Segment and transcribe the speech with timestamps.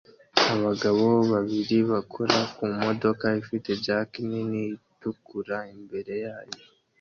[0.53, 4.61] Abagabo babiri bakora ku modoka ifite jack nini
[4.93, 6.59] itukura imbere yayo